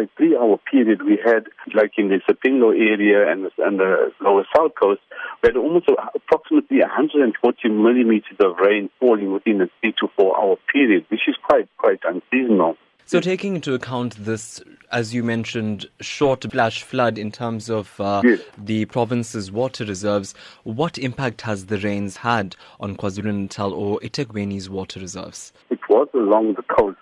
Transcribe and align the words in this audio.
a 0.00 0.08
three-hour 0.16 0.58
period, 0.70 1.02
we 1.02 1.18
had, 1.24 1.46
like 1.74 1.92
in 1.96 2.08
the 2.08 2.20
Sipingo 2.28 2.70
area 2.70 3.30
and 3.30 3.44
the, 3.44 3.50
and 3.58 3.78
the 3.78 4.12
lower 4.20 4.44
south 4.56 4.72
coast, 4.80 5.00
we 5.42 5.48
had 5.48 5.56
almost 5.56 5.88
approximately 6.14 6.80
140 6.80 7.68
millimeters 7.68 8.36
of 8.40 8.56
rain 8.58 8.90
falling 8.98 9.32
within 9.32 9.60
a 9.60 9.68
three 9.80 9.92
to 10.00 10.08
four-hour 10.16 10.56
period, 10.72 11.04
which 11.08 11.28
is 11.28 11.36
quite 11.46 11.68
quite 11.78 12.00
unseasonal. 12.04 12.76
So, 13.10 13.18
taking 13.18 13.56
into 13.56 13.74
account 13.74 14.24
this, 14.24 14.62
as 14.92 15.12
you 15.12 15.24
mentioned, 15.24 15.86
short 16.00 16.48
flash 16.52 16.84
flood 16.84 17.18
in 17.18 17.32
terms 17.32 17.68
of 17.68 18.00
uh, 18.00 18.22
yes. 18.24 18.40
the 18.56 18.84
province's 18.84 19.50
water 19.50 19.84
reserves, 19.84 20.32
what 20.62 20.96
impact 20.96 21.40
has 21.40 21.66
the 21.66 21.78
rains 21.78 22.18
had 22.18 22.54
on 22.78 22.96
KwaZulu-Natal 22.96 23.72
or 23.72 23.98
eThekwini's 23.98 24.70
water 24.70 25.00
reserves? 25.00 25.52
It 25.70 25.80
was 25.88 26.06
along 26.14 26.54
the 26.54 26.62
coast. 26.62 26.98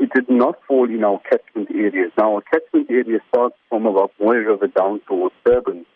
It 0.00 0.10
did 0.14 0.28
not 0.28 0.56
fall 0.66 0.88
in 0.88 1.04
our 1.04 1.20
catchment 1.20 1.70
areas. 1.70 2.10
Now, 2.18 2.34
our 2.36 2.40
catchment 2.42 2.90
area 2.90 3.20
starts 3.28 3.56
from 3.68 3.86
about 3.86 4.12
Mooi 4.20 4.46
River 4.46 4.66
down 4.66 5.00
towards 5.06 5.34
Durban, 5.44 5.86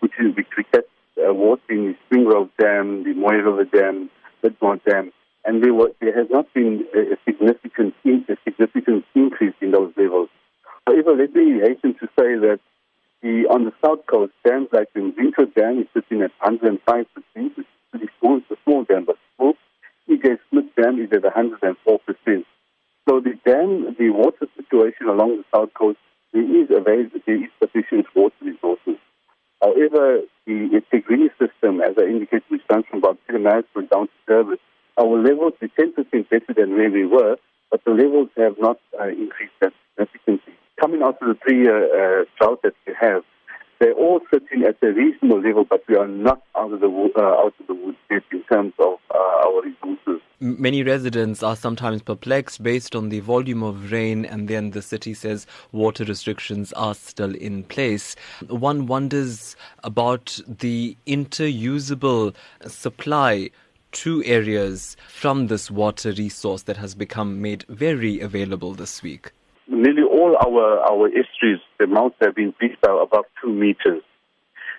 which 0.00 0.12
is 0.20 0.34
which 0.36 0.46
we 0.56 0.64
catch 0.64 0.84
uh, 1.18 1.34
water 1.34 1.60
in 1.68 1.88
the 1.88 1.94
Spring 2.06 2.24
Grove 2.24 2.50
Dam, 2.58 3.04
the 3.04 3.14
Mooi 3.14 3.44
River 3.44 3.64
Dam, 3.64 4.08
Midmar 4.42 4.80
Dam 4.84 5.12
and 5.48 5.62
there, 5.62 5.72
were, 5.72 5.90
there 6.00 6.14
has 6.16 6.28
not 6.30 6.52
been 6.52 6.84
a, 6.94 7.16
significant 7.24 7.94
a 8.04 8.36
significant 8.44 9.04
increase 9.14 9.54
in 9.62 9.70
those 9.70 9.92
levels. 9.96 10.28
However, 10.86 11.16
let 11.16 11.34
me 11.34 11.60
hasten 11.60 11.94
to 11.94 12.06
say 12.18 12.36
that 12.36 12.60
the 13.22 13.46
on 13.50 13.64
the 13.64 13.72
south 13.82 14.06
coast, 14.06 14.32
dams 14.46 14.68
like 14.72 14.92
the 14.92 15.00
Mzinto 15.00 15.52
Dam 15.54 15.80
is 15.80 15.86
sitting 15.94 16.22
at 16.22 16.32
105 16.40 16.84
percent, 17.14 17.56
which 17.56 17.66
is 17.66 17.72
pretty 17.90 18.08
small. 18.20 18.36
It's 18.36 18.50
a 18.50 18.56
small 18.64 18.84
dam, 18.84 19.06
but 19.06 19.16
small. 19.36 19.54
EJ 20.08 20.38
Smith 20.50 20.66
Dam 20.76 21.00
is 21.00 21.10
at 21.12 21.24
104 21.24 21.98
percent. 22.00 22.20
So 22.26 22.26
the 22.26 22.46
dam, 23.48 23.96
the 23.98 24.10
water 24.10 24.46
situation 24.56 25.08
along 25.08 25.38
the 25.38 25.44
south 25.54 25.72
coast, 25.72 25.98
there 26.32 26.44
is 26.44 26.68
available, 26.68 27.20
there 27.26 27.42
is 27.44 27.50
sufficient 27.58 28.06
water 28.14 28.36
resources. 28.42 29.00
However, 29.62 30.20
the 30.46 30.58
eThekwini 30.76 31.30
system, 31.40 31.80
as 31.80 31.94
I 31.98 32.04
indicated, 32.04 32.44
which 32.48 32.62
runs 32.70 32.84
from 32.90 32.98
about 32.98 33.18
Pietermaritzburg 33.26 33.88
down 33.90 34.06
to 34.06 34.18
Durban, 34.26 34.58
our 35.00 35.16
levels 35.22 35.54
are 35.62 35.68
10% 35.80 35.96
better 36.28 36.52
than 36.54 36.76
where 36.76 36.90
we 36.90 37.06
were, 37.06 37.36
but 37.70 37.80
the 37.84 37.92
levels 37.92 38.28
have 38.36 38.56
not 38.58 38.78
uh, 39.00 39.08
increased 39.08 39.56
that 39.60 39.72
significantly. 39.96 40.52
Coming 40.78 41.02
out 41.02 41.16
of 41.22 41.28
the 41.28 41.38
three-year 41.42 42.20
uh, 42.20 42.24
drought 42.38 42.60
that 42.62 42.74
we 42.86 42.92
have, 43.00 43.22
they're 43.80 43.92
all 43.92 44.20
sitting 44.32 44.64
at 44.64 44.76
a 44.82 44.92
reasonable 44.92 45.40
level, 45.40 45.64
but 45.64 45.82
we 45.88 45.96
are 45.96 46.08
not 46.08 46.42
out 46.56 46.72
of 46.72 46.80
the 46.80 46.88
uh, 46.88 47.22
out 47.22 47.54
of 47.60 47.66
the 47.66 47.74
woods 47.74 47.98
yet 48.10 48.22
in 48.32 48.42
terms 48.52 48.74
of 48.78 48.94
uh, 49.14 49.46
our 49.46 49.62
resources. 49.62 50.20
Many 50.40 50.84
residents 50.84 51.42
are 51.42 51.56
sometimes 51.56 52.02
perplexed 52.02 52.62
based 52.62 52.94
on 52.94 53.08
the 53.08 53.18
volume 53.18 53.64
of 53.64 53.90
rain, 53.90 54.24
and 54.24 54.46
then 54.46 54.70
the 54.70 54.82
city 54.82 55.12
says 55.12 55.48
water 55.72 56.04
restrictions 56.04 56.72
are 56.74 56.94
still 56.94 57.34
in 57.34 57.64
place. 57.64 58.14
One 58.46 58.86
wonders 58.86 59.56
about 59.82 60.38
the 60.46 60.96
interusable 61.08 62.36
supply 62.66 63.50
to 63.90 64.22
areas 64.24 64.96
from 65.08 65.48
this 65.48 65.72
water 65.72 66.12
resource 66.12 66.62
that 66.62 66.76
has 66.76 66.94
become 66.94 67.42
made 67.42 67.64
very 67.68 68.20
available 68.20 68.74
this 68.74 69.02
week? 69.02 69.32
Nearly 69.66 70.02
all 70.02 70.36
our, 70.36 70.78
our 70.90 71.08
estuaries, 71.08 71.60
the 71.78 71.88
mouths 71.88 72.14
have 72.20 72.34
been 72.34 72.54
breached 72.58 72.80
by 72.80 72.92
about 73.02 73.26
two 73.42 73.52
meters. 73.52 74.02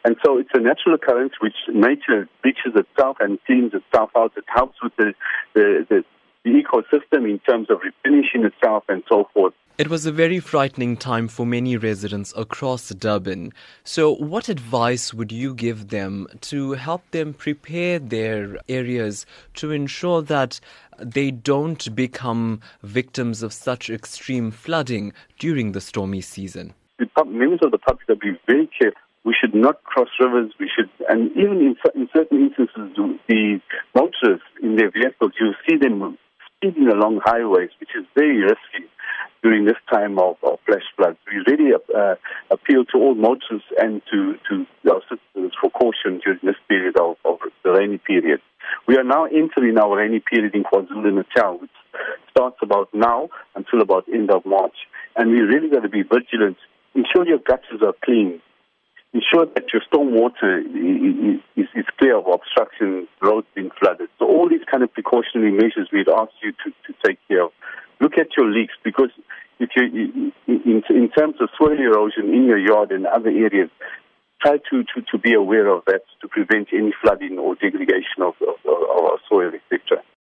And 0.06 0.16
so 0.26 0.38
it's 0.38 0.50
a 0.54 0.60
natural 0.60 0.96
occurrence 0.96 1.34
which 1.42 1.56
nature 1.68 2.28
breaches 2.42 2.74
itself 2.76 3.18
and 3.20 3.40
cleans 3.46 3.74
itself 3.74 4.12
out. 4.16 4.32
It 4.38 4.46
helps 4.48 4.78
with 4.82 4.96
the, 4.98 5.14
the, 5.54 5.86
the, 5.90 6.04
the 6.44 6.52
ecosystem 6.52 7.30
in 7.30 7.40
terms 7.40 7.70
of 7.70 7.80
replenishing 7.84 8.46
itself 8.46 8.84
and 8.88 9.04
so 9.10 9.28
forth. 9.34 9.54
It 9.80 9.90
was 9.90 10.06
a 10.06 10.12
very 10.12 10.42
frightening 10.42 10.98
time 10.98 11.30
for 11.30 11.46
many 11.46 11.78
residents 11.78 12.34
across 12.36 12.90
Durban. 12.90 13.54
So, 13.86 14.14
what 14.14 14.50
advice 14.50 15.14
would 15.14 15.32
you 15.32 15.54
give 15.54 15.88
them 15.88 16.28
to 16.42 16.74
help 16.74 17.10
them 17.12 17.34
prepare 17.34 17.98
their 17.98 18.58
areas 18.68 19.26
to 19.54 19.72
ensure 19.72 20.22
that 20.24 20.60
they 20.98 21.32
don't 21.32 21.96
become 21.96 22.60
victims 22.84 23.42
of 23.42 23.54
such 23.54 23.90
extreme 23.90 24.52
flooding 24.52 25.14
during 25.38 25.72
the 25.72 25.80
stormy 25.80 26.20
season? 26.20 26.74
The 26.98 27.08
members 27.24 27.60
of 27.62 27.72
the 27.72 27.78
public 27.78 28.06
should 28.06 28.20
be 28.20 28.38
very 28.48 28.70
careful. 28.78 29.00
We 29.26 29.36
should 29.40 29.54
not 29.54 29.84
cross 29.84 30.10
rivers. 30.20 30.52
We 30.60 30.70
should, 30.74 30.90
and 31.08 31.32
even 31.32 31.58
in, 31.60 31.76
in 31.96 32.10
certain 32.16 32.48
instances, 32.48 32.96
the 33.28 33.60
motorists 33.94 34.48
in 34.64 34.76
their 34.76 34.92
vehicles, 34.92 35.34
you 35.40 35.54
see 35.68 35.78
them 35.78 36.18
speeding 36.56 36.88
along 36.88 37.22
highways, 37.24 37.70
which 37.80 37.90
is 37.98 38.06
very 38.16 38.42
risky 38.42 38.88
during 39.42 39.66
this 39.66 39.78
time 39.92 40.20
of, 40.20 40.36
of 40.44 40.60
flash 40.66 40.84
floods. 40.96 41.18
We 41.28 41.54
really 41.54 41.74
uh, 41.74 42.16
appeal 42.52 42.86
to 42.86 42.98
all 42.98 43.16
motorists 43.16 43.70
and 43.78 44.02
to, 44.12 44.36
to 44.50 44.66
our 44.92 45.02
citizens 45.10 45.54
for 45.60 45.70
caution 45.72 46.20
during 46.24 46.40
this 46.44 46.60
period 46.68 46.98
of, 47.00 47.16
of 47.24 47.40
the 47.64 47.72
rainy 47.72 47.98
period. 47.98 48.42
We 48.88 48.98
are 48.98 49.04
now 49.04 49.26
entering 49.26 49.78
our 49.78 49.98
rainy 49.98 50.20
period 50.20 50.54
in 50.56 50.64
KwaZulu-Natal, 50.64 51.60
which 51.60 51.72
starts 52.30 52.58
about 52.62 52.90
now 52.94 53.30
until 53.56 53.82
about 53.82 54.06
end 54.14 54.32
of 54.32 54.46
March. 54.46 54.76
And 55.16 55.32
we 55.32 55.40
really 55.42 55.70
got 55.70 55.82
to 55.82 55.90
be 55.90 56.04
vigilant. 56.04 56.58
Ensure 56.94 57.26
your 57.26 57.40
gutters 57.40 57.82
are 57.82 57.94
clean 58.04 58.42
ensure 59.14 59.46
that 59.46 59.66
your 59.74 59.82
stormwater 59.92 60.60
is, 61.56 61.68
is 61.76 61.86
clear 61.98 62.18
of 62.18 62.26
obstruction, 62.28 63.08
roads 63.22 63.48
being 63.56 63.72
flooded. 63.80 64.10
So 64.20 64.26
all 64.26 64.48
these 64.48 64.64
kind 64.70 64.84
of 64.84 64.94
precautionary 64.94 65.52
measures 65.52 65.90
we'd 65.92 66.10
ask 66.10 66.32
you 66.44 66.52
to, 66.52 66.70
to 66.88 67.00
take 67.06 67.20
care 67.28 67.44
of. 67.44 67.52
Look 68.00 68.18
at 68.18 68.28
your 68.38 68.50
leaks 68.50 68.74
because 68.84 69.10
if 69.60 69.70
you, 69.76 70.32
in, 70.48 70.84
in 70.90 71.10
terms 71.10 71.36
of 71.42 71.50
soil 71.58 71.78
erosion 71.78 72.34
in 72.34 72.46
your 72.46 72.58
yard 72.58 72.92
and 72.92 73.06
other 73.06 73.30
areas, 73.30 73.70
try 74.42 74.58
to, 74.70 74.84
to, 74.84 75.02
to 75.12 75.18
be 75.18 75.34
aware 75.34 75.68
of 75.68 75.84
that 75.86 76.02
to 76.22 76.28
prevent 76.28 76.70
any 76.74 76.94
flooding 77.02 77.38
or 77.38 77.56
degradation 77.56 78.22
of, 78.22 78.36
of, 78.42 78.56
of 78.66 79.20
soil, 79.28 79.52
etc. 79.54 80.02